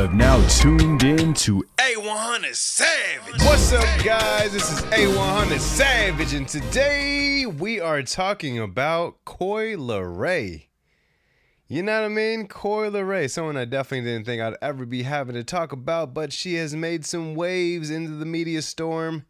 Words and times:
have 0.00 0.14
now 0.14 0.42
tuned 0.48 1.02
in 1.02 1.34
to 1.34 1.62
A100 1.76 2.54
Savage. 2.54 3.42
What's 3.42 3.70
up, 3.74 3.84
guys? 4.02 4.50
This 4.50 4.72
is 4.72 4.80
A100 4.84 5.58
Savage, 5.58 6.32
and 6.32 6.48
today 6.48 7.44
we 7.44 7.80
are 7.80 8.02
talking 8.02 8.58
about 8.58 9.22
Coi 9.26 9.76
Leray. 9.76 10.68
You 11.68 11.82
know 11.82 12.00
what 12.00 12.06
I 12.06 12.08
mean? 12.08 12.46
Coi 12.46 12.88
Leray, 12.88 13.28
someone 13.28 13.58
I 13.58 13.66
definitely 13.66 14.10
didn't 14.10 14.24
think 14.24 14.40
I'd 14.40 14.56
ever 14.62 14.86
be 14.86 15.02
having 15.02 15.34
to 15.34 15.44
talk 15.44 15.70
about, 15.70 16.14
but 16.14 16.32
she 16.32 16.54
has 16.54 16.74
made 16.74 17.04
some 17.04 17.34
waves 17.34 17.90
into 17.90 18.12
the 18.12 18.24
media 18.24 18.62
storm 18.62 19.26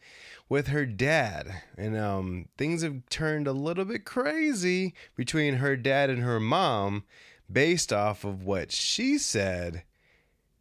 with 0.48 0.68
her 0.68 0.86
dad. 0.86 1.62
And 1.76 1.96
um, 1.96 2.46
things 2.56 2.82
have 2.82 3.08
turned 3.10 3.48
a 3.48 3.52
little 3.52 3.86
bit 3.86 4.04
crazy 4.04 4.94
between 5.16 5.54
her 5.54 5.76
dad 5.76 6.10
and 6.10 6.22
her 6.22 6.38
mom 6.38 7.02
based 7.50 7.92
off 7.92 8.22
of 8.22 8.44
what 8.44 8.70
she 8.70 9.18
said 9.18 9.82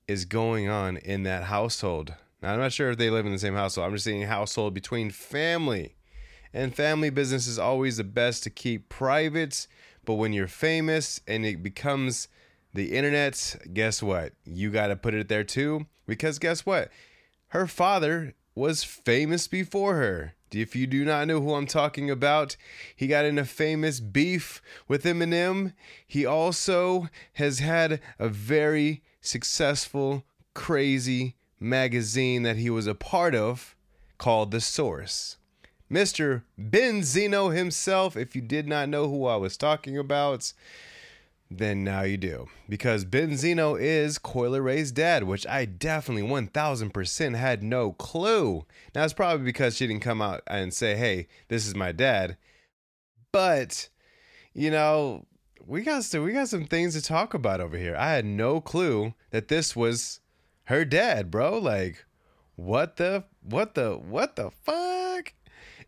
is 0.09 0.25
going 0.25 0.67
on 0.67 0.97
in 0.97 1.21
that 1.21 1.43
household. 1.43 2.15
Now, 2.41 2.53
I'm 2.53 2.59
not 2.59 2.73
sure 2.73 2.89
if 2.89 2.97
they 2.97 3.11
live 3.11 3.27
in 3.27 3.31
the 3.31 3.37
same 3.37 3.53
household. 3.53 3.85
I'm 3.85 3.93
just 3.93 4.05
saying 4.05 4.23
household 4.23 4.73
between 4.73 5.11
family. 5.11 5.93
And 6.51 6.73
family 6.73 7.11
business 7.11 7.45
is 7.45 7.59
always 7.59 7.97
the 7.97 8.03
best 8.03 8.41
to 8.43 8.49
keep 8.49 8.89
private. 8.89 9.67
But 10.05 10.15
when 10.15 10.33
you're 10.33 10.47
famous 10.47 11.21
and 11.27 11.45
it 11.45 11.61
becomes 11.61 12.27
the 12.73 12.95
internet, 12.95 13.55
guess 13.71 14.01
what? 14.01 14.33
You 14.45 14.71
got 14.71 14.87
to 14.87 14.95
put 14.95 15.13
it 15.13 15.27
there 15.27 15.43
too. 15.43 15.85
Because 16.07 16.39
guess 16.39 16.65
what? 16.65 16.89
Her 17.49 17.67
father 17.67 18.33
was 18.55 18.83
famous 18.83 19.47
before 19.47 19.93
her. 19.97 20.33
If 20.51 20.75
you 20.75 20.87
do 20.87 21.05
not 21.05 21.27
know 21.27 21.39
who 21.39 21.53
I'm 21.53 21.67
talking 21.67 22.09
about, 22.09 22.57
he 22.95 23.05
got 23.05 23.25
in 23.25 23.37
a 23.37 23.45
famous 23.45 23.99
beef 23.99 24.59
with 24.87 25.03
Eminem. 25.03 25.73
He 26.07 26.25
also 26.25 27.09
has 27.33 27.59
had 27.59 28.01
a 28.17 28.27
very 28.27 29.03
successful, 29.21 30.23
crazy 30.53 31.35
magazine 31.59 32.43
that 32.43 32.57
he 32.57 32.69
was 32.69 32.87
a 32.87 32.95
part 32.95 33.35
of 33.35 33.75
called 34.17 34.51
The 34.51 34.61
Source. 34.61 35.37
Mr. 35.91 36.43
Benzino 36.59 37.53
himself, 37.55 38.15
if 38.15 38.35
you 38.35 38.41
did 38.41 38.67
not 38.67 38.89
know 38.89 39.09
who 39.09 39.25
I 39.25 39.37
was 39.37 39.57
talking 39.57 39.97
about, 39.97 40.53
then 41.49 41.83
now 41.83 42.01
you 42.03 42.17
do. 42.17 42.47
Because 42.67 43.05
Benzino 43.05 43.79
is 43.79 44.19
Coi 44.19 44.59
Ray's 44.59 44.91
dad, 44.91 45.23
which 45.23 45.47
I 45.47 45.65
definitely 45.65 46.27
1000% 46.29 47.35
had 47.35 47.63
no 47.63 47.93
clue. 47.93 48.65
Now, 48.93 49.03
it's 49.03 49.13
probably 49.13 49.45
because 49.45 49.75
she 49.75 49.87
didn't 49.87 50.03
come 50.03 50.21
out 50.21 50.41
and 50.45 50.73
say, 50.73 50.95
hey, 50.95 51.27
this 51.47 51.65
is 51.65 51.75
my 51.75 51.91
dad. 51.91 52.37
But, 53.31 53.89
you 54.53 54.69
know, 54.69 55.25
we 55.69 55.81
got, 55.83 56.01
to, 56.03 56.19
we 56.19 56.33
got 56.33 56.49
some 56.49 56.65
things 56.65 56.95
to 56.95 57.01
talk 57.01 57.33
about 57.33 57.61
over 57.61 57.77
here. 57.77 57.95
I 57.95 58.11
had 58.11 58.25
no 58.25 58.59
clue 58.59 59.13
that 59.29 59.49
this 59.49 59.75
was 59.75 60.19
her 60.65 60.83
dad, 60.83 61.29
bro. 61.29 61.59
Like, 61.59 62.05
what 62.55 62.97
the, 62.97 63.25
what 63.41 63.75
the, 63.75 63.91
what 63.91 64.35
the 64.35 64.49
fuck? 64.49 65.33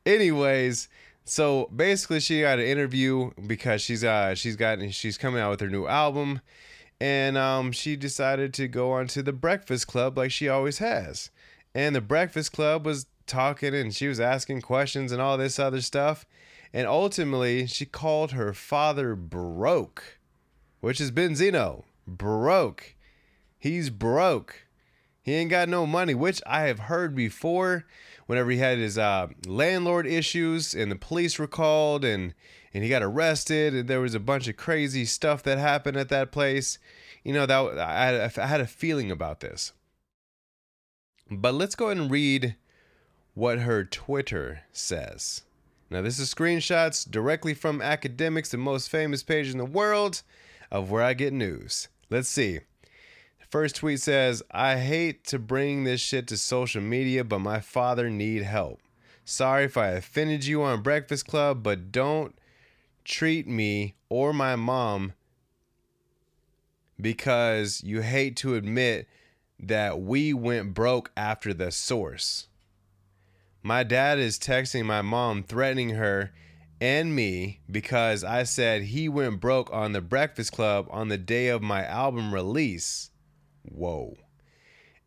Anyways, 0.05 0.87
so 1.25 1.69
basically, 1.75 2.19
she 2.19 2.41
got 2.41 2.59
an 2.59 2.65
interview 2.65 3.31
because 3.45 3.81
she's 3.81 4.03
uh 4.03 4.33
she's 4.35 4.55
gotten 4.55 4.89
she's 4.91 5.17
coming 5.17 5.39
out 5.39 5.51
with 5.51 5.59
her 5.59 5.69
new 5.69 5.85
album, 5.85 6.41
and 6.99 7.37
um 7.37 7.71
she 7.71 7.95
decided 7.95 8.53
to 8.55 8.67
go 8.67 8.91
on 8.91 9.07
to 9.07 9.21
the 9.21 9.33
Breakfast 9.33 9.87
Club 9.87 10.17
like 10.17 10.31
she 10.31 10.49
always 10.49 10.79
has, 10.79 11.29
and 11.75 11.95
the 11.95 12.01
Breakfast 12.01 12.51
Club 12.51 12.85
was 12.85 13.05
talking 13.27 13.73
and 13.75 13.95
she 13.95 14.07
was 14.07 14.19
asking 14.19 14.61
questions 14.61 15.11
and 15.11 15.21
all 15.21 15.37
this 15.37 15.59
other 15.59 15.81
stuff, 15.81 16.25
and 16.73 16.87
ultimately 16.87 17.67
she 17.67 17.85
called 17.85 18.31
her 18.31 18.53
father 18.53 19.15
broke, 19.15 20.19
which 20.79 21.01
is 21.01 21.11
Benzino 21.11 21.83
broke. 22.07 22.95
He's 23.57 23.89
broke. 23.89 24.67
He 25.21 25.33
ain't 25.33 25.51
got 25.51 25.69
no 25.69 25.85
money, 25.85 26.15
which 26.15 26.41
I 26.47 26.61
have 26.63 26.79
heard 26.79 27.15
before 27.15 27.85
whenever 28.25 28.49
he 28.49 28.57
had 28.57 28.79
his 28.79 28.97
uh, 28.97 29.27
landlord 29.45 30.07
issues 30.07 30.73
and 30.73 30.91
the 30.91 30.95
police 30.95 31.37
were 31.37 31.47
called 31.47 32.03
and 32.03 32.33
and 32.73 32.83
he 32.83 32.89
got 32.89 33.03
arrested 33.03 33.73
and 33.73 33.87
there 33.87 33.99
was 33.99 34.15
a 34.15 34.19
bunch 34.19 34.47
of 34.47 34.55
crazy 34.55 35.03
stuff 35.03 35.43
that 35.43 35.57
happened 35.57 35.97
at 35.97 36.09
that 36.09 36.31
place. 36.31 36.79
You 37.23 37.33
know 37.33 37.45
that 37.45 37.77
I 37.77 38.05
had, 38.05 38.39
I 38.39 38.47
had 38.47 38.61
a 38.61 38.67
feeling 38.67 39.11
about 39.11 39.41
this. 39.41 39.73
But 41.29 41.53
let's 41.53 41.75
go 41.75 41.87
ahead 41.87 41.97
and 41.97 42.09
read 42.09 42.55
what 43.33 43.59
her 43.59 43.83
Twitter 43.83 44.61
says. 44.71 45.43
Now 45.91 46.01
this 46.01 46.19
is 46.19 46.33
screenshots 46.33 47.09
directly 47.09 47.53
from 47.53 47.81
Akademiks, 47.81 48.49
the 48.49 48.57
most 48.57 48.89
famous 48.89 49.23
page 49.23 49.49
in 49.49 49.57
the 49.57 49.65
world 49.65 50.23
of 50.71 50.89
where 50.89 51.03
I 51.03 51.13
get 51.13 51.33
news. 51.33 51.89
Let's 52.09 52.29
see. 52.29 52.59
The 53.39 53.45
First 53.49 53.75
tweet 53.75 53.99
says, 53.99 54.41
I 54.51 54.77
hate 54.77 55.25
to 55.25 55.37
bring 55.37 55.83
this 55.83 55.99
shit 55.99 56.27
to 56.27 56.37
social 56.37 56.81
media, 56.81 57.25
but 57.25 57.39
my 57.39 57.59
father 57.59 58.09
need 58.09 58.43
help. 58.43 58.79
Sorry 59.25 59.65
if 59.65 59.75
I 59.75 59.89
offended 59.89 60.45
you 60.45 60.63
on 60.63 60.81
Breakfast 60.81 61.27
Club, 61.27 61.61
but 61.61 61.91
don't 61.91 62.39
treat 63.03 63.45
me 63.45 63.95
or 64.07 64.31
my 64.31 64.55
mom 64.55 65.11
because 66.99 67.83
you 67.83 67.99
hate 67.99 68.37
to 68.37 68.55
admit 68.55 69.09
that 69.59 69.99
we 69.99 70.33
went 70.33 70.73
broke 70.73 71.11
after 71.17 71.53
the 71.53 71.69
source. 71.69 72.47
My 73.63 73.83
dad 73.83 74.17
is 74.17 74.39
texting 74.39 74.85
my 74.85 75.01
mom 75.01 75.43
threatening 75.43 75.91
her 75.91 76.31
and 76.79 77.15
me 77.15 77.59
because 77.69 78.23
I 78.23 78.43
said 78.43 78.81
he 78.83 79.07
went 79.07 79.39
broke 79.39 79.71
on 79.71 79.91
the 79.91 80.01
Breakfast 80.01 80.51
Club 80.51 80.87
on 80.89 81.09
the 81.09 81.17
day 81.17 81.49
of 81.49 81.61
my 81.61 81.85
album 81.85 82.33
release. 82.33 83.11
Whoa. 83.61 84.17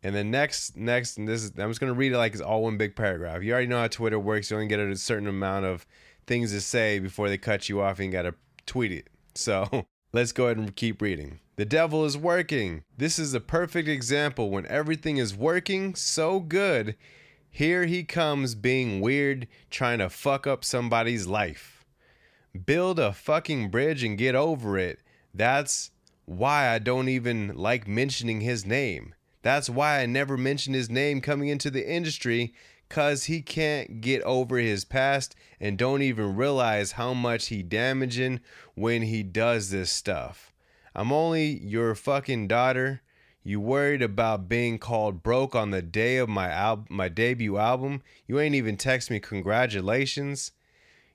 And 0.01 0.15
the 0.15 0.23
next, 0.23 0.77
next, 0.77 1.17
and 1.17 1.27
this 1.27 1.43
is 1.43 1.51
I'm 1.57 1.69
just 1.69 1.81
gonna 1.81 1.93
read 1.93 2.13
it 2.13 2.17
like 2.17 2.31
it's 2.31 2.41
all 2.41 2.63
one 2.63 2.77
big 2.77 2.95
paragraph. 2.95 3.43
You 3.43 3.51
already 3.51 3.67
know 3.67 3.79
how 3.79 3.87
Twitter 3.87 4.19
works. 4.19 4.49
You 4.49 4.55
only 4.55 4.67
get 4.67 4.79
a 4.79 4.95
certain 4.95 5.27
amount 5.27 5.65
of 5.65 5.85
things 6.25 6.51
to 6.51 6.61
say 6.61 6.99
before 6.99 7.27
they 7.27 7.37
cut 7.37 7.67
you 7.67 7.81
off 7.81 7.99
and 7.99 8.05
you 8.05 8.11
gotta 8.13 8.35
tweet 8.65 8.93
it. 8.93 9.07
So 9.33 9.87
let's 10.13 10.31
go 10.31 10.45
ahead 10.45 10.57
and 10.57 10.73
keep 10.73 11.01
reading. 11.01 11.39
The 11.57 11.65
devil 11.65 12.05
is 12.05 12.17
working. 12.17 12.83
This 12.97 13.19
is 13.19 13.33
a 13.33 13.41
perfect 13.41 13.89
example 13.89 14.49
when 14.49 14.65
everything 14.67 15.17
is 15.17 15.35
working 15.35 15.95
so 15.95 16.39
good. 16.39 16.95
Here 17.55 17.85
he 17.85 18.03
comes 18.03 18.53
being 18.53 18.99
weird, 18.99 19.47
trying 19.69 19.99
to 19.99 20.09
fuck 20.09 20.45
up 20.45 20.65
somebody's 20.65 21.25
life. 21.25 21.85
Build 22.65 22.99
a 22.99 23.13
fucking 23.13 23.69
bridge 23.69 24.03
and 24.03 24.17
get 24.17 24.35
over 24.35 24.77
it. 24.77 24.99
That's 25.33 25.91
why 26.25 26.67
I 26.67 26.79
don't 26.79 27.07
even 27.07 27.55
like 27.55 27.87
mentioning 27.87 28.41
his 28.41 28.65
name. 28.65 29.15
That's 29.41 29.69
why 29.69 30.01
I 30.01 30.05
never 30.05 30.35
mentioned 30.35 30.75
his 30.75 30.89
name 30.89 31.21
coming 31.21 31.47
into 31.47 31.71
the 31.71 31.89
industry 31.89 32.53
cuz 32.89 33.23
he 33.23 33.41
can't 33.41 34.01
get 34.01 34.21
over 34.23 34.57
his 34.57 34.83
past 34.83 35.33
and 35.57 35.77
don't 35.77 36.01
even 36.01 36.35
realize 36.35 36.91
how 36.91 37.13
much 37.13 37.47
he 37.47 37.63
damaging 37.63 38.41
when 38.73 39.03
he 39.03 39.23
does 39.23 39.69
this 39.69 39.93
stuff. 39.93 40.51
I'm 40.93 41.13
only 41.13 41.57
your 41.65 41.95
fucking 41.95 42.49
daughter. 42.49 43.01
You 43.47 43.59
worried 43.59 44.01
about 44.01 44.49
being 44.49 44.79
called 44.79 45.21
broke 45.21 45.53
on 45.53 45.69
the 45.69 45.83
day 45.83 46.17
of 46.17 46.27
my 46.27 46.49
al- 46.49 46.87
my 46.89 47.09
debut 47.09 47.57
album? 47.57 48.01
You 48.25 48.39
ain't 48.39 48.55
even 48.55 48.75
text 48.75 49.11
me 49.11 49.19
congratulations. 49.19 50.51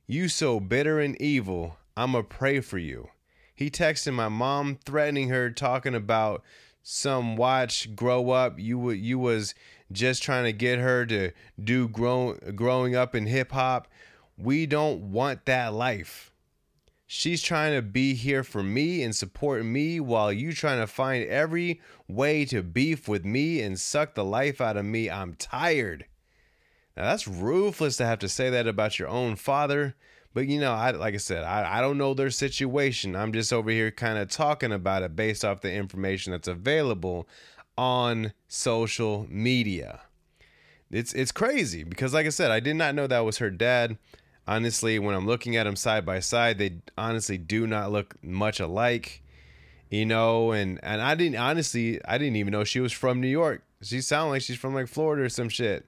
You 0.07 0.29
so 0.29 0.61
bitter 0.61 1.01
and 1.01 1.21
evil. 1.21 1.79
I'ma 1.97 2.23
pray 2.23 2.61
for 2.61 2.79
you. 2.79 3.09
He 3.53 3.69
texted 3.69 4.15
my 4.15 4.29
mom, 4.29 4.79
threatening 4.87 5.29
her, 5.31 5.51
talking 5.51 5.93
about 5.93 6.45
some 6.85 7.35
watch 7.35 7.97
grow 7.97 8.31
up. 8.31 8.61
You 8.61 8.91
you 8.91 9.19
was 9.19 9.53
just 9.91 10.23
trying 10.23 10.45
to 10.45 10.53
get 10.53 10.79
her 10.79 11.05
to 11.07 11.33
do 11.61 11.89
grow, 11.89 12.35
growing 12.55 12.95
up 12.95 13.17
in 13.17 13.27
hip 13.27 13.51
hop. 13.51 13.89
We 14.39 14.67
don't 14.67 15.11
want 15.11 15.47
that 15.47 15.75
life. 15.75 16.30
She's 17.13 17.43
trying 17.43 17.75
to 17.75 17.83
be 17.83 18.15
here 18.15 18.45
for 18.45 18.63
me 18.63 19.03
and 19.03 19.17
support 19.17 19.65
me 19.65 19.99
while 19.99 20.33
you 20.33 20.53
trying 20.53 20.79
to 20.79 20.87
find 20.87 21.25
every 21.25 21.81
way 22.07 22.45
to 22.45 22.63
beef 22.63 23.09
with 23.09 23.25
me 23.25 23.61
and 23.63 23.81
suck 23.81 24.15
the 24.15 24.25
life 24.25 24.61
out 24.61 24.77
of 24.77 24.85
me. 24.85 25.11
I'm 25.11 25.35
tired. 25.35 26.05
Now 26.97 27.07
that's 27.07 27.27
ruthless 27.27 27.97
to 27.97 28.07
have 28.07 28.21
to 28.21 28.29
say 28.29 28.49
that 28.51 28.69
about 28.69 29.01
your 29.01 29.09
own 29.09 29.35
father. 29.35 29.97
But 30.35 30.47
you 30.47 30.61
know, 30.61 30.73
I 30.73 30.93
like 30.93 31.15
I 31.15 31.17
said, 31.17 31.43
I, 31.43 31.79
I 31.79 31.81
don't 31.81 31.99
know 31.99 32.15
their 32.15 32.31
situation. 32.31 33.17
I'm 33.17 33.33
just 33.33 33.53
over 33.53 33.71
here 33.71 33.91
kind 33.91 34.17
of 34.17 34.31
talking 34.31 34.71
about 34.71 35.03
it 35.03 35.17
based 35.17 35.45
off 35.45 35.63
the 35.63 35.73
information 35.73 36.31
that's 36.31 36.47
available 36.47 37.29
on 37.77 38.35
social 38.47 39.27
media. 39.29 40.03
It's 40.93 41.13
it's 41.13 41.33
crazy 41.33 41.83
because 41.83 42.15
like 42.15 42.27
I 42.27 42.31
said, 42.31 42.53
I 42.53 42.61
did 42.61 42.77
not 42.77 42.95
know 42.95 43.09
that 43.09 43.25
was 43.25 43.39
her 43.39 43.51
dad. 43.51 43.99
Honestly, 44.47 44.99
when 44.99 45.15
I'm 45.15 45.27
looking 45.27 45.57
at 45.57 45.65
them 45.65 45.77
side 45.77 46.05
by 46.05 46.21
side, 46.21 46.59
they 46.59 46.81
honestly 46.99 47.39
do 47.39 47.67
not 47.67 47.93
look 47.93 48.17
much 48.23 48.61
alike. 48.61 49.23
You 49.91 50.07
know, 50.07 50.53
and 50.53 50.79
and 50.83 51.03
I 51.03 51.15
didn't 51.15 51.37
honestly, 51.37 52.01
I 52.05 52.19
didn't 52.19 52.37
even 52.37 52.53
know 52.53 52.65
she 52.65 52.81
was 52.81 52.93
from 52.93 53.21
New 53.21 53.29
York. 53.29 53.63
She 53.83 54.01
sounded 54.01 54.31
like 54.31 54.43
she's 54.43 54.59
from 54.59 54.75
like 54.75 54.87
Florida 54.87 55.25
or 55.25 55.29
some 55.29 55.49
shit. 55.49 55.87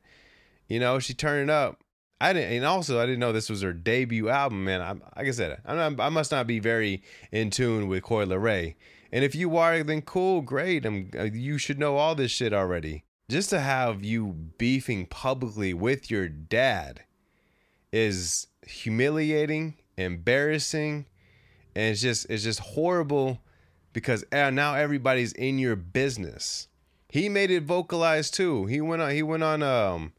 You 0.69 0.81
know, 0.81 0.99
she 0.99 1.15
turned 1.15 1.51
up. 1.51 1.81
I 2.21 2.33
didn't, 2.33 2.53
and 2.53 2.65
also 2.65 3.01
I 3.01 3.07
didn't 3.07 3.19
know 3.19 3.33
this 3.33 3.51
was 3.51 3.63
her 3.63 3.73
debut 3.73 4.29
album. 4.29 4.65
Man, 4.65 4.81
I, 4.81 4.93
like 5.19 5.29
I 5.29 5.31
said, 5.33 5.61
I'm 5.65 5.97
not, 5.97 6.05
I 6.05 6.09
must 6.09 6.31
not 6.31 6.47
be 6.47 6.61
very 6.61 7.03
in 7.31 7.51
tune 7.51 7.89
with 7.89 8.05
Coi 8.05 8.25
Leray. 8.25 8.75
And 9.13 9.25
if 9.25 9.35
you 9.35 9.57
are, 9.57 9.83
then 9.83 10.03
cool, 10.03 10.41
great. 10.41 10.87
I'm, 10.87 11.11
uh, 11.19 11.25
you 11.25 11.59
should 11.59 11.79
know 11.79 11.97
all 11.97 12.15
this 12.15 12.31
shit 12.31 12.53
already. 12.53 13.05
Just 13.29 13.51
to 13.51 13.61
have 13.61 14.05
you 14.05 14.53
beefing 14.57 15.07
publicly 15.07 15.75
with 15.75 16.11
your 16.11 16.29
dad 16.29 17.03
is 17.93 18.47
humiliating, 18.67 19.75
embarrassing, 19.97 21.07
and 21.75 21.93
it's 21.93 22.03
just 22.03 22.29
it's 22.31 22.45
just 22.45 22.61
horrible 22.61 23.41
because 23.93 24.25
uh, 24.33 24.51
now 24.51 24.75
everybody's 24.75 25.33
in 25.33 25.59
your 25.59 25.77
business. 25.77 26.69
He 27.09 27.29
made 27.29 27.51
it 27.51 27.65
vocalized 27.65 28.35
too. 28.35 28.67
He 28.67 28.81
went 28.81 29.03
on 29.03 29.11
he 29.11 29.23
went 29.23 29.43
on 29.43 29.63
um 29.63 30.13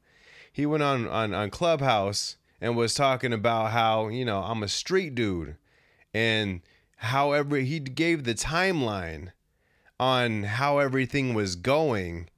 he 0.52 0.66
went 0.66 0.84
on 0.84 1.08
on 1.08 1.34
on 1.34 1.50
Clubhouse 1.50 2.38
and 2.62 2.78
was 2.78 2.94
talking 2.94 3.34
about 3.34 3.72
how, 3.72 4.08
you 4.08 4.24
know, 4.24 4.40
I'm 4.40 4.64
a 4.64 4.68
street 4.68 5.16
dude 5.16 5.58
and 6.14 6.62
however 6.98 7.58
he 7.58 7.80
gave 7.80 8.24
the 8.24 8.36
timeline 8.36 9.32
on 10.00 10.44
how 10.44 10.80
everything 10.80 11.34
was 11.34 11.56
going 11.56 12.30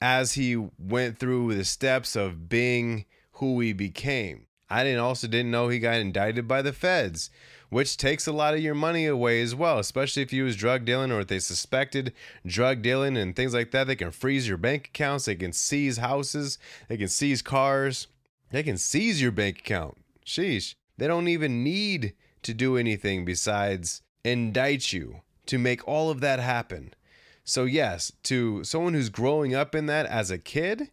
as 0.00 0.32
he 0.32 0.56
went 0.78 1.18
through 1.18 1.54
the 1.54 1.64
steps 1.64 2.16
of 2.16 2.48
being 2.48 3.04
who 3.40 3.60
he 3.60 3.72
became. 3.72 4.46
I 4.70 4.84
didn't 4.84 5.00
also 5.00 5.26
didn't 5.26 5.50
know 5.50 5.68
he 5.68 5.80
got 5.80 5.98
indicted 5.98 6.46
by 6.46 6.62
the 6.62 6.72
feds, 6.72 7.30
which 7.70 7.96
takes 7.96 8.26
a 8.26 8.32
lot 8.32 8.54
of 8.54 8.60
your 8.60 8.74
money 8.74 9.06
away 9.06 9.42
as 9.42 9.54
well, 9.54 9.78
especially 9.78 10.22
if 10.22 10.32
you 10.32 10.44
was 10.44 10.56
drug 10.56 10.84
dealing 10.84 11.10
or 11.10 11.20
if 11.20 11.26
they 11.26 11.40
suspected 11.40 12.12
drug 12.46 12.82
dealing 12.82 13.16
and 13.16 13.34
things 13.34 13.52
like 13.52 13.72
that. 13.72 13.88
They 13.88 13.96
can 13.96 14.12
freeze 14.12 14.46
your 14.46 14.58
bank 14.58 14.88
accounts, 14.88 15.24
they 15.24 15.34
can 15.34 15.52
seize 15.52 15.96
houses, 15.96 16.58
they 16.88 16.96
can 16.96 17.08
seize 17.08 17.42
cars, 17.42 18.06
they 18.50 18.62
can 18.62 18.78
seize 18.78 19.20
your 19.20 19.32
bank 19.32 19.58
account. 19.58 19.98
Sheesh. 20.24 20.74
They 20.98 21.06
don't 21.06 21.28
even 21.28 21.64
need 21.64 22.12
to 22.42 22.54
do 22.54 22.76
anything 22.76 23.24
besides 23.24 24.02
indict 24.22 24.92
you 24.92 25.22
to 25.46 25.58
make 25.58 25.86
all 25.88 26.10
of 26.10 26.20
that 26.20 26.40
happen. 26.40 26.94
So, 27.42 27.64
yes, 27.64 28.12
to 28.24 28.62
someone 28.64 28.94
who's 28.94 29.08
growing 29.08 29.54
up 29.54 29.74
in 29.74 29.86
that 29.86 30.06
as 30.06 30.30
a 30.30 30.38
kid, 30.38 30.90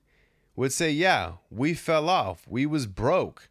would 0.58 0.74
say, 0.74 0.92
yeah, 0.92 1.34
we 1.50 1.74
fell 1.74 2.10
off. 2.10 2.46
We 2.48 2.66
was 2.66 2.88
broke. 2.88 3.48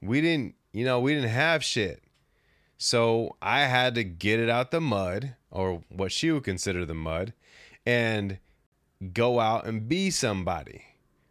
We 0.00 0.22
didn't, 0.22 0.54
you 0.72 0.84
know, 0.84 1.00
we 1.00 1.12
didn't 1.12 1.30
have 1.30 1.62
shit. 1.62 2.02
So 2.78 3.36
I 3.42 3.62
had 3.62 3.94
to 3.96 4.04
get 4.04 4.38
it 4.38 4.48
out 4.48 4.70
the 4.70 4.80
mud, 4.80 5.34
or 5.50 5.82
what 5.88 6.12
she 6.12 6.30
would 6.30 6.44
consider 6.44 6.86
the 6.86 6.94
mud, 6.94 7.32
and 7.84 8.38
go 9.12 9.40
out 9.40 9.66
and 9.66 9.88
be 9.88 10.10
somebody. 10.10 10.84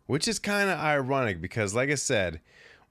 Which 0.05 0.27
is 0.27 0.37
kind 0.37 0.69
of 0.69 0.77
ironic 0.77 1.41
because, 1.41 1.73
like 1.73 1.89
I 1.89 1.95
said, 1.95 2.41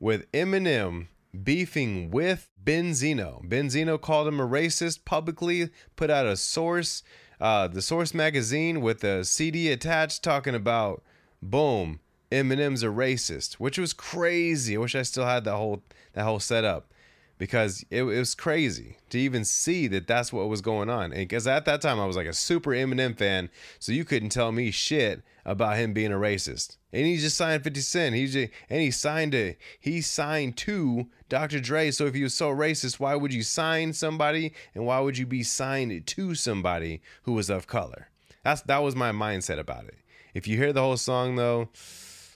with 0.00 0.30
Eminem 0.32 1.08
beefing 1.42 2.10
with 2.10 2.48
Benzino, 2.64 3.46
Benzino 3.46 4.00
called 4.00 4.28
him 4.28 4.40
a 4.40 4.46
racist 4.46 5.04
publicly, 5.04 5.70
put 5.94 6.10
out 6.10 6.26
a 6.26 6.36
source, 6.36 7.02
uh, 7.40 7.68
the 7.68 7.82
Source 7.82 8.14
magazine 8.14 8.80
with 8.80 9.04
a 9.04 9.24
CD 9.24 9.70
attached 9.70 10.22
talking 10.22 10.54
about, 10.54 11.02
boom, 11.42 12.00
Eminem's 12.30 12.82
a 12.82 12.86
racist, 12.86 13.54
which 13.54 13.78
was 13.78 13.92
crazy. 13.92 14.76
I 14.76 14.80
wish 14.80 14.94
I 14.94 15.02
still 15.02 15.26
had 15.26 15.44
that 15.44 15.56
whole 15.56 15.82
that 16.14 16.24
whole 16.24 16.40
setup 16.40 16.92
because 17.38 17.84
it, 17.90 18.02
it 18.02 18.18
was 18.18 18.34
crazy 18.34 18.96
to 19.10 19.18
even 19.18 19.44
see 19.44 19.86
that 19.88 20.06
that's 20.06 20.32
what 20.32 20.48
was 20.48 20.60
going 20.60 20.88
on. 20.88 21.10
Because 21.10 21.46
at 21.46 21.64
that 21.64 21.80
time 21.80 22.00
I 22.00 22.06
was 22.06 22.16
like 22.16 22.26
a 22.26 22.32
super 22.32 22.70
Eminem 22.70 23.16
fan, 23.16 23.50
so 23.78 23.92
you 23.92 24.04
couldn't 24.04 24.28
tell 24.30 24.52
me 24.52 24.70
shit 24.70 25.22
about 25.44 25.76
him 25.76 25.92
being 25.92 26.12
a 26.12 26.16
racist. 26.16 26.76
And 26.92 27.06
he 27.06 27.16
just 27.16 27.36
signed 27.36 27.64
50 27.64 27.80
Cent. 27.80 28.14
He 28.14 28.26
just, 28.26 28.52
and 28.70 28.80
he 28.80 28.90
signed 28.90 29.32
to 29.32 29.54
he 29.80 30.00
signed 30.00 30.56
to 30.58 31.08
Dr. 31.28 31.60
Dre. 31.60 31.90
So 31.90 32.06
if 32.06 32.14
he 32.14 32.22
was 32.22 32.34
so 32.34 32.50
racist, 32.50 33.00
why 33.00 33.14
would 33.16 33.34
you 33.34 33.42
sign 33.42 33.92
somebody 33.92 34.52
and 34.74 34.86
why 34.86 35.00
would 35.00 35.18
you 35.18 35.26
be 35.26 35.42
signed 35.42 36.06
to 36.06 36.34
somebody 36.34 37.02
who 37.24 37.32
was 37.32 37.50
of 37.50 37.66
color? 37.66 38.08
That's 38.44 38.62
that 38.62 38.82
was 38.82 38.94
my 38.94 39.10
mindset 39.10 39.58
about 39.58 39.84
it. 39.84 39.98
If 40.34 40.46
you 40.46 40.56
hear 40.56 40.72
the 40.72 40.82
whole 40.82 40.96
song 40.96 41.36
though, 41.36 41.68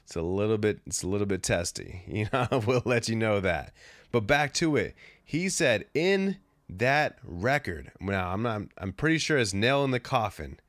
it's 0.09 0.17
a 0.17 0.23
little 0.23 0.57
bit 0.57 0.81
it's 0.87 1.03
a 1.03 1.07
little 1.07 1.27
bit 1.27 1.43
testy. 1.43 2.03
You 2.09 2.29
know, 2.33 2.63
we'll 2.67 2.83
let 2.87 3.11
you 3.11 3.15
know 3.15 3.41
that. 3.41 3.75
But 4.11 4.21
back 4.21 4.55
to 4.55 4.75
it. 4.75 4.95
He 5.23 5.51
said 5.51 5.85
in 5.93 6.39
that 6.67 7.19
record, 7.23 7.93
now 8.01 8.31
I'm 8.31 8.43
not 8.43 8.63
I'm 8.79 8.95
pretty 8.95 9.19
sure 9.19 9.37
it's 9.37 9.53
nail 9.53 9.85
in 9.85 9.91
the 9.91 10.01
coffin. 10.01 10.61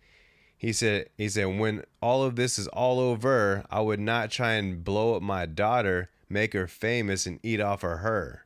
He 0.58 0.74
said 0.74 1.08
he 1.18 1.30
said 1.30 1.58
when 1.58 1.86
all 2.02 2.24
of 2.24 2.36
this 2.36 2.60
is 2.60 2.68
all 2.68 3.00
over, 3.00 3.64
I 3.72 3.80
would 3.80 4.02
not 4.02 4.30
try 4.30 4.56
and 4.56 4.84
blow 4.84 5.16
up 5.16 5.22
my 5.22 5.46
daughter, 5.46 6.10
make 6.28 6.52
her 6.52 6.68
famous 6.68 7.26
and 7.26 7.40
eat 7.42 7.62
off 7.62 7.82
of 7.82 8.00
her. 8.00 8.44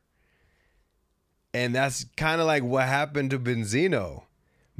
And 1.52 1.74
that's 1.74 2.04
kind 2.16 2.40
of 2.40 2.46
like 2.46 2.62
what 2.62 2.86
happened 2.86 3.30
to 3.30 3.40
Benzino. 3.40 4.26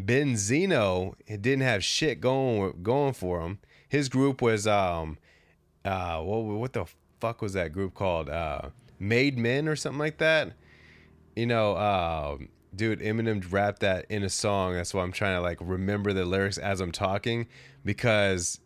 Benzino 0.00 1.16
didn't 1.26 1.62
have 1.62 1.82
shit 1.82 2.20
going 2.20 2.84
going 2.84 3.14
for 3.14 3.40
him. 3.40 3.58
His 3.88 4.08
group 4.08 4.40
was 4.40 4.68
um 4.68 5.18
uh 5.84 6.20
what 6.20 6.38
what 6.44 6.72
the 6.72 6.86
fuck 7.20 7.42
was 7.42 7.52
that 7.54 7.72
group 7.72 7.94
called? 7.94 8.28
Uh 8.28 8.70
Made 8.98 9.38
Men 9.38 9.68
or 9.68 9.76
something 9.76 9.98
like 9.98 10.18
that. 10.18 10.52
You 11.36 11.46
know, 11.46 11.72
uh, 11.74 12.38
dude, 12.74 13.00
Eminem 13.00 13.44
rapped 13.52 13.80
that 13.80 14.06
in 14.08 14.22
a 14.22 14.28
song. 14.28 14.74
That's 14.74 14.94
why 14.94 15.02
I'm 15.02 15.12
trying 15.12 15.36
to 15.36 15.40
like 15.40 15.58
remember 15.60 16.12
the 16.12 16.24
lyrics 16.24 16.58
as 16.58 16.80
I'm 16.80 16.92
talking 16.92 17.46
because 17.84 18.60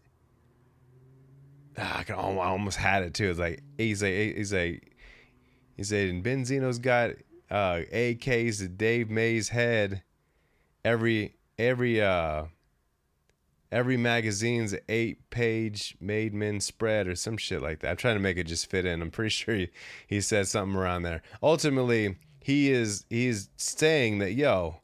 ah, 1.79 1.99
I, 1.99 2.03
can, 2.05 2.17
I 2.17 2.19
almost 2.19 2.77
had 2.77 3.03
it 3.03 3.15
too. 3.15 3.31
It's 3.31 3.39
like 3.39 3.63
he's 3.79 4.03
a 4.03 4.33
he's 4.35 4.53
a 4.53 4.81
he 5.77 5.85
said, 5.85 6.09
and 6.09 6.25
Benzino's 6.25 6.79
got 6.79 7.11
uh, 7.51 7.81
AKs 7.93 8.59
to 8.59 8.69
Dave 8.69 9.09
Mays' 9.09 9.49
head. 9.49 10.03
Every 10.85 11.37
every 11.59 12.03
uh 12.03 12.45
every 13.71 13.97
magazine's 13.97 14.75
eight 14.89 15.31
page 15.31 15.97
made 16.01 16.35
men 16.35 16.61
spread 16.61 17.07
or 17.07 17.15
some 17.15 17.37
shit 17.37 17.63
like 17.63 17.81
that. 17.81 17.91
I'm 17.91 17.97
trying 17.97 18.17
to 18.17 18.21
make 18.21 18.37
it 18.37 18.45
just 18.45 18.71
fit 18.71 18.87
in. 18.87 19.03
I'm 19.03 19.11
pretty 19.11 19.31
sure 19.31 19.55
he, 19.55 19.69
he 20.07 20.21
said 20.21 20.49
something 20.49 20.77
around 20.77 21.03
there. 21.03 21.23
Ultimately, 21.43 22.17
he 22.41 22.71
is 22.71 23.05
he's 23.11 23.51
saying 23.57 24.19
that 24.19 24.33
yo, 24.33 24.81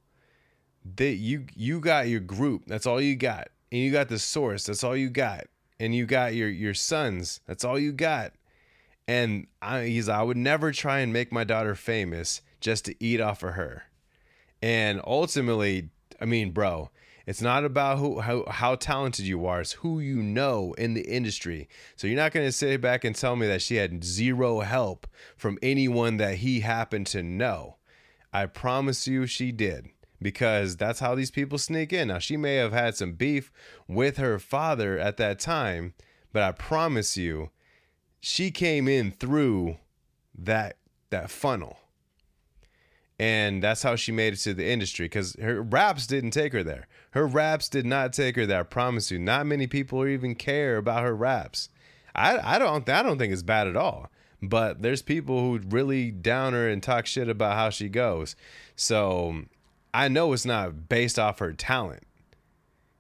that 0.97 1.15
you 1.15 1.47
you 1.55 1.81
got 1.81 2.09
your 2.09 2.21
group. 2.21 2.65
That's 2.67 2.87
all 2.87 3.01
you 3.01 3.17
got. 3.17 3.49
And 3.73 3.81
you 3.81 3.91
got 3.91 4.09
the 4.09 4.19
source. 4.19 4.67
That's 4.67 4.85
all 4.85 4.97
you 4.97 5.11
got. 5.11 5.47
And 5.81 5.95
you 5.95 6.07
got 6.07 6.35
your 6.35 6.49
your 6.49 6.75
sons. 6.75 7.41
That's 7.47 7.65
all 7.65 7.79
you 7.79 7.93
got. 7.93 8.33
And 9.07 9.47
I, 9.61 9.85
he's 9.85 10.09
I 10.09 10.23
would 10.23 10.37
never 10.37 10.73
try 10.73 11.01
and 11.01 11.13
make 11.13 11.33
my 11.33 11.45
daughter 11.45 11.75
famous 11.75 12.41
just 12.61 12.85
to 12.87 13.05
eat 13.05 13.21
off 13.21 13.43
of 13.43 13.55
her. 13.55 13.85
And 14.63 15.01
ultimately, 15.07 15.91
I 16.21 16.25
mean, 16.25 16.53
bro, 16.53 16.91
it's 17.27 17.41
not 17.41 17.65
about 17.65 17.99
who 17.99 18.21
how, 18.21 18.45
how 18.49 18.75
talented 18.75 19.25
you 19.25 19.47
are, 19.47 19.61
it's 19.61 19.73
who 19.73 20.01
you 20.01 20.23
know 20.23 20.75
in 20.77 20.95
the 20.95 21.03
industry. 21.09 21.69
So 21.97 22.07
you're 22.07 22.17
not 22.17 22.33
going 22.33 22.47
to 22.47 22.53
sit 22.53 22.81
back 22.81 23.05
and 23.05 23.17
tell 23.17 23.37
me 23.37 23.47
that 23.47 23.63
she 23.63 23.77
had 23.77 24.05
zero 24.05 24.61
help 24.61 25.07
from 25.37 25.59
anyone 25.63 26.19
that 26.19 26.37
he 26.37 26.61
happened 26.61 27.07
to 27.09 27.23
know. 27.23 27.77
I 28.33 28.47
promise 28.47 29.07
you 29.07 29.27
she 29.27 29.53
did 29.53 29.89
because 30.21 30.77
that's 30.77 31.01
how 31.01 31.15
these 31.15 31.31
people 31.31 31.59
sneak 31.59 31.93
in. 31.93 32.09
Now 32.09 32.19
she 32.19 32.37
may 32.37 32.57
have 32.57 32.73
had 32.73 32.97
some 32.97 33.13
beef 33.13 33.51
with 33.89 34.17
her 34.17 34.39
father 34.39 34.99
at 34.99 35.17
that 35.19 35.39
time, 35.39 35.95
but 36.33 36.43
I 36.43 36.53
promise 36.53 37.17
you 37.17 37.51
she 38.21 38.51
came 38.51 38.89
in 38.89 39.13
through 39.13 39.79
that 40.37 40.79
that 41.11 41.31
funnel 41.31 41.79
and 43.25 43.63
that's 43.63 43.83
how 43.83 43.97
she 43.97 44.13
made 44.13 44.35
it 44.35 44.37
to 44.41 44.53
the 44.53 44.69
industry 44.69 45.07
because 45.07 45.35
her 45.41 45.63
raps 45.63 46.07
didn't 46.07 46.33
take 46.33 46.53
her 46.53 46.63
there. 46.63 46.87
Her 47.13 47.27
raps 47.27 47.71
did 47.71 47.87
not 47.87 48.13
take 48.13 48.37
her 48.37 48.45
there. 48.45 48.61
I 48.61 48.65
promise 48.65 49.11
you. 49.11 49.19
Not 49.19 49.47
many 49.47 49.67
people 49.67 50.07
even 50.07 50.35
care 50.35 50.77
about 50.77 51.03
her 51.03 51.17
raps. 51.17 51.71
I, 52.15 52.57
I 52.57 52.59
don't 52.59 52.87
I 52.87 53.03
don't 53.03 53.17
think 53.17 53.33
it's 53.33 53.43
bad 53.43 53.67
at 53.67 53.79
all. 53.79 54.11
But 54.43 54.83
there's 54.83 55.01
people 55.01 55.41
who 55.41 55.59
really 55.67 56.11
down 56.11 56.53
her 56.53 56.69
and 56.69 56.83
talk 56.83 57.07
shit 57.07 57.31
about 57.31 57.55
how 57.55 57.71
she 57.71 57.89
goes. 57.89 58.37
So 58.77 59.45
I 59.95 60.09
know 60.09 60.35
it's 60.35 60.45
not 60.45 60.91
based 60.91 61.19
off 61.19 61.39
her 61.39 61.55
talent. 61.55 62.03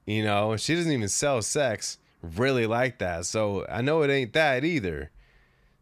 You 0.06 0.24
know, 0.24 0.56
she 0.56 0.74
doesn't 0.74 0.90
even 0.90 1.08
sell 1.08 1.42
sex 1.42 1.98
really 2.22 2.66
like 2.66 2.96
that. 3.00 3.26
So 3.26 3.66
I 3.68 3.82
know 3.82 4.00
it 4.00 4.10
ain't 4.10 4.32
that 4.32 4.64
either. 4.64 5.10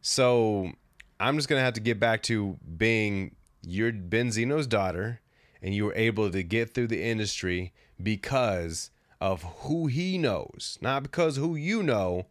So 0.00 0.72
I'm 1.20 1.37
just 1.37 1.49
gonna 1.49 1.61
have 1.61 1.75
to 1.75 1.80
get 1.80 2.00
back 2.00 2.25
to 2.25 2.58
being 2.76 3.37
you're 3.62 3.92
Benzino's 3.92 4.66
daughter 4.66 5.21
and 5.62 5.75
you 5.75 5.87
were 5.87 5.95
able 5.95 6.31
to 6.31 6.42
get 6.42 6.75
through 6.75 6.88
the 6.88 7.02
industry 7.02 7.73
because 8.02 8.90
of 9.21 9.42
who 9.61 9.87
he 9.87 10.19
knows, 10.19 10.78
not 10.81 11.04
because 11.04 11.37
who 11.37 11.54
you 11.54 11.83
know, 11.83 12.26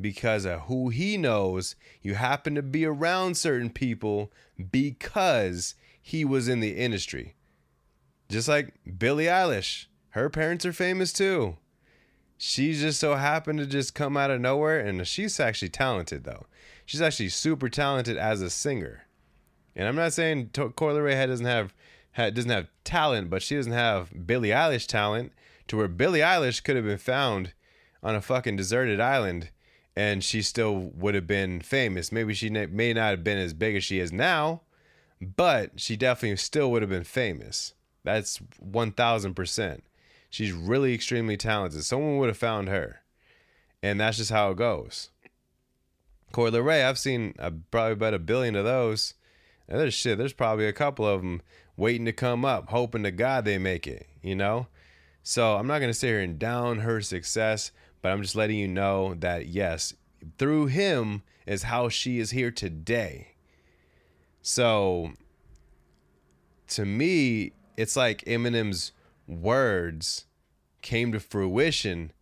because 0.00 0.46
of 0.46 0.62
who 0.62 0.88
he 0.88 1.16
knows. 1.18 1.76
You 2.00 2.14
happen 2.14 2.54
to 2.54 2.62
be 2.62 2.86
around 2.86 3.36
certain 3.36 3.70
people 3.70 4.32
because 4.70 5.74
he 6.00 6.24
was 6.24 6.48
in 6.48 6.60
the 6.60 6.76
industry. 6.76 7.34
Just 8.30 8.48
like 8.48 8.72
Billie 8.98 9.26
Eilish, 9.26 9.86
her 10.10 10.30
parents 10.30 10.64
are 10.64 10.72
famous 10.72 11.12
too. 11.12 11.58
She 12.38 12.72
just 12.72 12.98
so 12.98 13.14
happened 13.14 13.58
to 13.60 13.66
just 13.66 13.94
come 13.94 14.16
out 14.16 14.30
of 14.30 14.40
nowhere, 14.40 14.80
and 14.80 15.06
she's 15.06 15.38
actually 15.38 15.68
talented 15.68 16.24
though. 16.24 16.46
She's 16.86 17.02
actually 17.02 17.28
super 17.28 17.68
talented 17.68 18.16
as 18.16 18.40
a 18.40 18.50
singer. 18.50 19.04
And 19.74 19.88
I'm 19.88 19.96
not 19.96 20.12
saying 20.12 20.50
to- 20.50 20.70
Coi 20.70 20.92
Leray 20.92 21.26
doesn't 21.26 21.46
have 21.46 21.74
ha- 22.12 22.30
doesn't 22.30 22.50
have 22.50 22.68
talent, 22.84 23.30
but 23.30 23.42
she 23.42 23.56
doesn't 23.56 23.72
have 23.72 24.26
Billie 24.26 24.50
Eilish 24.50 24.86
talent 24.86 25.32
to 25.68 25.76
where 25.76 25.88
Billie 25.88 26.20
Eilish 26.20 26.62
could 26.62 26.76
have 26.76 26.84
been 26.84 26.98
found 26.98 27.52
on 28.02 28.14
a 28.14 28.20
fucking 28.20 28.56
deserted 28.56 29.00
island 29.00 29.50
and 29.94 30.24
she 30.24 30.42
still 30.42 30.74
would 30.74 31.14
have 31.14 31.26
been 31.26 31.60
famous. 31.60 32.10
Maybe 32.12 32.34
she 32.34 32.48
may 32.48 32.92
not 32.92 33.10
have 33.10 33.24
been 33.24 33.38
as 33.38 33.52
big 33.52 33.76
as 33.76 33.84
she 33.84 33.98
is 33.98 34.12
now, 34.12 34.62
but 35.20 35.78
she 35.80 35.96
definitely 35.96 36.36
still 36.36 36.70
would 36.70 36.82
have 36.82 36.90
been 36.90 37.04
famous. 37.04 37.74
That's 38.02 38.38
1000%. 38.38 39.80
She's 40.30 40.52
really 40.52 40.94
extremely 40.94 41.36
talented. 41.36 41.84
Someone 41.84 42.16
would 42.18 42.28
have 42.28 42.38
found 42.38 42.68
her. 42.68 43.02
And 43.82 44.00
that's 44.00 44.16
just 44.16 44.30
how 44.30 44.50
it 44.50 44.56
goes. 44.56 45.10
Coi 46.32 46.50
Leray, 46.50 46.84
I've 46.84 46.98
seen 46.98 47.34
uh, 47.38 47.50
probably 47.70 47.92
about 47.92 48.14
a 48.14 48.18
billion 48.18 48.56
of 48.56 48.64
those. 48.64 49.14
There's 49.68 49.94
shit, 49.94 50.18
there's 50.18 50.32
probably 50.32 50.66
a 50.66 50.72
couple 50.72 51.06
of 51.06 51.22
them 51.22 51.42
waiting 51.76 52.04
to 52.06 52.12
come 52.12 52.44
up, 52.44 52.70
hoping 52.70 53.02
to 53.04 53.10
God 53.10 53.44
they 53.44 53.58
make 53.58 53.86
it, 53.86 54.06
you 54.22 54.34
know? 54.34 54.66
So 55.22 55.56
I'm 55.56 55.66
not 55.66 55.78
going 55.78 55.90
to 55.90 55.98
sit 55.98 56.08
here 56.08 56.20
and 56.20 56.38
down 56.38 56.80
her 56.80 57.00
success, 57.00 57.72
but 58.00 58.12
I'm 58.12 58.22
just 58.22 58.36
letting 58.36 58.58
you 58.58 58.68
know 58.68 59.14
that 59.14 59.46
yes, 59.46 59.94
through 60.38 60.66
him 60.66 61.22
is 61.46 61.64
how 61.64 61.88
she 61.88 62.18
is 62.18 62.30
here 62.30 62.50
today. 62.50 63.28
So 64.42 65.12
to 66.68 66.84
me, 66.84 67.52
it's 67.76 67.96
like 67.96 68.24
Eminem's 68.24 68.92
words 69.26 70.26
came 70.82 71.12
to 71.12 71.20
fruition 71.20 72.12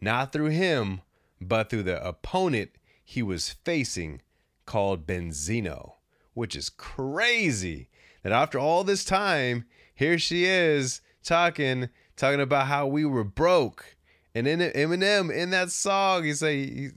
not 0.00 0.32
through 0.32 0.50
him, 0.50 1.00
but 1.40 1.70
through 1.70 1.82
the 1.84 2.06
opponent 2.06 2.70
he 3.04 3.22
was 3.22 3.50
facing 3.50 4.22
called 4.64 5.06
Benzino, 5.06 5.94
which 6.36 6.54
is 6.54 6.68
crazy 6.68 7.88
that 8.22 8.30
after 8.30 8.58
all 8.58 8.84
this 8.84 9.06
time, 9.06 9.64
here 9.94 10.18
she 10.18 10.44
is 10.44 11.00
talking 11.24 11.88
talking 12.14 12.42
about 12.42 12.66
how 12.66 12.86
we 12.86 13.06
were 13.06 13.24
broke. 13.24 13.96
And 14.34 14.46
in 14.46 14.60
Eminem 14.60 15.34
in 15.34 15.48
that 15.50 15.70
song, 15.70 16.24
he 16.24 16.34
say 16.34 16.66
he, 16.66 16.88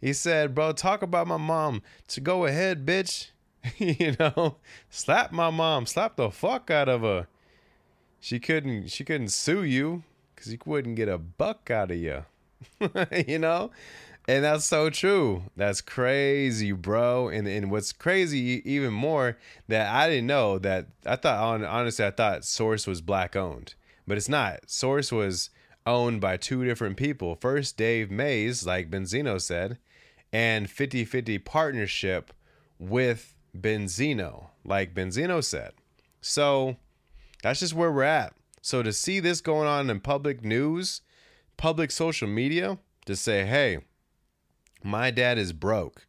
he 0.00 0.12
said, 0.12 0.52
"Bro, 0.52 0.72
talk 0.72 1.02
about 1.02 1.28
my 1.28 1.36
mom. 1.36 1.82
To 2.08 2.20
go 2.20 2.44
ahead, 2.44 2.84
bitch. 2.84 3.30
you 3.78 4.16
know, 4.18 4.56
slap 4.90 5.30
my 5.30 5.50
mom, 5.50 5.86
slap 5.86 6.16
the 6.16 6.28
fuck 6.28 6.68
out 6.68 6.88
of 6.88 7.02
her. 7.02 7.28
She 8.18 8.40
couldn't 8.40 8.88
she 8.88 9.04
couldn't 9.04 9.28
sue 9.28 9.62
you 9.62 10.02
because 10.34 10.50
you 10.50 10.58
wouldn't 10.66 10.96
get 10.96 11.08
a 11.08 11.18
buck 11.18 11.70
out 11.70 11.92
of 11.92 11.98
you. 11.98 12.24
you 13.28 13.38
know." 13.38 13.70
And 14.28 14.44
that's 14.44 14.66
so 14.66 14.90
true. 14.90 15.44
That's 15.56 15.80
crazy, 15.80 16.72
bro. 16.72 17.28
And 17.28 17.48
and 17.48 17.70
what's 17.70 17.94
crazy 17.94 18.62
even 18.70 18.92
more 18.92 19.38
that 19.68 19.92
I 19.92 20.06
didn't 20.10 20.26
know 20.26 20.58
that 20.58 20.88
I 21.06 21.16
thought 21.16 21.64
honestly 21.64 22.04
I 22.04 22.10
thought 22.10 22.44
Source 22.44 22.86
was 22.86 23.00
black 23.00 23.34
owned, 23.34 23.74
but 24.06 24.18
it's 24.18 24.28
not. 24.28 24.68
Source 24.68 25.10
was 25.10 25.48
owned 25.86 26.20
by 26.20 26.36
two 26.36 26.62
different 26.66 26.98
people. 26.98 27.36
First 27.36 27.78
Dave 27.78 28.10
Mays, 28.10 28.66
like 28.66 28.90
Benzino 28.90 29.40
said, 29.40 29.78
and 30.30 30.68
50-50 30.68 31.42
partnership 31.42 32.34
with 32.78 33.34
Benzino, 33.58 34.48
like 34.62 34.92
Benzino 34.92 35.42
said. 35.42 35.72
So 36.20 36.76
that's 37.42 37.60
just 37.60 37.72
where 37.72 37.90
we're 37.90 38.02
at. 38.02 38.34
So 38.60 38.82
to 38.82 38.92
see 38.92 39.20
this 39.20 39.40
going 39.40 39.66
on 39.66 39.88
in 39.88 40.00
public 40.00 40.44
news, 40.44 41.00
public 41.56 41.90
social 41.90 42.28
media, 42.28 42.76
to 43.06 43.16
say, 43.16 43.46
hey, 43.46 43.78
my 44.82 45.10
dad 45.10 45.38
is 45.38 45.52
broke. 45.52 46.06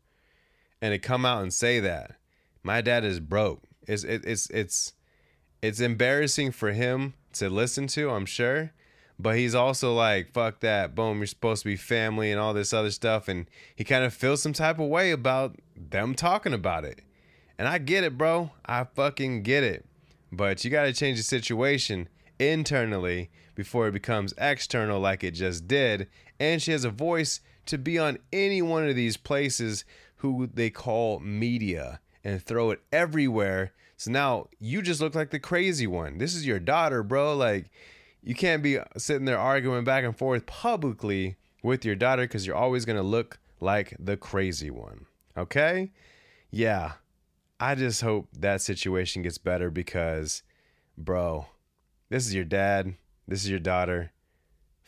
And 0.81 0.93
to 0.93 0.99
come 0.99 1.25
out 1.25 1.41
and 1.41 1.53
say 1.53 1.79
that 1.81 2.15
my 2.63 2.81
dad 2.81 3.03
is 3.03 3.19
broke. 3.19 3.63
It's 3.87 4.03
it, 4.03 4.23
it's 4.25 4.49
it's 4.49 4.93
it's 5.61 5.79
embarrassing 5.79 6.51
for 6.51 6.71
him 6.71 7.15
to 7.33 7.49
listen 7.49 7.87
to 7.87 8.09
i'm 8.09 8.25
sure. 8.25 8.71
But 9.21 9.35
he's 9.35 9.55
also 9.55 9.93
like 9.93 10.31
fuck 10.31 10.61
that. 10.61 10.95
Boom 10.95 11.17
you're 11.17 11.27
supposed 11.27 11.63
to 11.63 11.69
be 11.69 11.75
family 11.75 12.31
and 12.31 12.39
all 12.39 12.53
this 12.53 12.73
other 12.73 12.91
stuff. 12.91 13.27
And 13.27 13.47
he 13.75 13.83
kind 13.83 14.05
of 14.05 14.13
feels 14.13 14.41
some 14.41 14.53
type 14.53 14.79
of 14.79 14.87
way 14.87 15.11
about 15.11 15.57
them 15.75 16.15
talking 16.15 16.53
about 16.53 16.85
it. 16.85 17.01
And 17.57 17.67
i 17.67 17.77
get 17.77 18.05
it 18.05 18.17
bro. 18.17 18.51
I 18.65 18.85
fucking 18.85 19.43
get 19.43 19.63
it. 19.63 19.85
But 20.31 20.63
you 20.63 20.71
got 20.71 20.83
to 20.83 20.93
change 20.93 21.17
the 21.17 21.23
situation 21.23 22.07
internally 22.39 23.29
before 23.55 23.87
it 23.87 23.91
becomes 23.91 24.33
external 24.37 24.99
like 24.99 25.23
it 25.23 25.31
just 25.31 25.67
did. 25.67 26.07
And 26.39 26.61
she 26.61 26.71
has 26.71 26.85
a 26.85 26.89
voice 26.89 27.41
to 27.69 27.77
be 27.77 27.99
on 27.99 28.17
any 28.33 28.61
one 28.61 28.87
of 28.87 28.95
these 28.95 29.17
places 29.17 29.85
who 30.17 30.47
they 30.53 30.69
call 30.69 31.19
media 31.19 31.99
and 32.23 32.43
throw 32.43 32.71
it 32.71 32.81
everywhere. 32.91 33.71
So 33.95 34.11
now 34.11 34.47
you 34.59 34.81
just 34.81 35.01
look 35.01 35.15
like 35.15 35.29
the 35.29 35.39
crazy 35.39 35.87
one. 35.87 36.17
This 36.17 36.35
is 36.35 36.47
your 36.47 36.59
daughter, 36.59 37.03
bro. 37.03 37.35
Like, 37.35 37.69
you 38.23 38.35
can't 38.35 38.63
be 38.63 38.79
sitting 38.97 39.25
there 39.25 39.37
arguing 39.37 39.83
back 39.83 40.03
and 40.03 40.17
forth 40.17 40.45
publicly 40.45 41.37
with 41.63 41.85
your 41.85 41.95
daughter 41.95 42.23
because 42.23 42.45
you're 42.45 42.55
always 42.55 42.85
going 42.85 42.97
to 42.97 43.03
look 43.03 43.39
like 43.59 43.95
the 43.99 44.17
crazy 44.17 44.71
one. 44.71 45.05
Okay? 45.37 45.91
Yeah. 46.51 46.93
I 47.59 47.75
just 47.75 48.01
hope 48.01 48.29
that 48.33 48.61
situation 48.61 49.21
gets 49.21 49.37
better 49.37 49.69
because, 49.69 50.43
bro, 50.97 51.47
this 52.09 52.25
is 52.25 52.33
your 52.33 52.45
dad. 52.45 52.95
This 53.27 53.43
is 53.43 53.49
your 53.49 53.59
daughter 53.59 54.11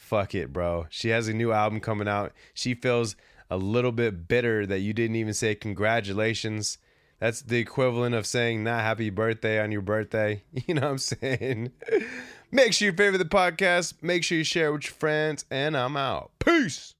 fuck 0.01 0.36
it, 0.36 0.51
bro. 0.51 0.88
She 0.89 1.10
has 1.10 1.27
a 1.27 1.34
new 1.34 1.51
album 1.53 1.79
coming 1.79 2.08
out. 2.08 2.34
She 2.53 2.74
feels 2.74 3.15
a 3.50 3.58
little 3.58 3.91
bit 3.91 4.27
bitter 4.27 4.65
that 4.65 4.79
you 4.79 4.93
didn't 4.93 5.15
even 5.15 5.34
say 5.34 5.55
congratulations. 5.55 6.79
That's 7.20 7.41
the 7.43 7.60
equivalent 7.60 8.15
of 8.15 8.25
saying 8.25 8.63
not 8.63 8.81
happy 8.81 9.10
birthday 9.12 9.62
on 9.62 9.72
your 9.72 9.81
birthday. 9.81 10.43
You 10.67 10.74
know 10.74 10.81
what 10.81 10.91
I'm 10.91 10.98
saying? 10.98 11.72
Make 12.51 12.74
sure 12.74 12.88
you 12.88 12.93
favorite 12.93 13.20
the 13.20 13.25
podcast. 13.25 14.01
Make 14.01 14.24
sure 14.24 14.38
you 14.38 14.43
share 14.43 14.67
it 14.67 14.72
with 14.74 14.86
your 14.86 14.93
friends. 14.93 15.46
And 15.50 15.77
I'm 15.77 15.96
out. 15.96 16.31
Peace. 16.39 16.93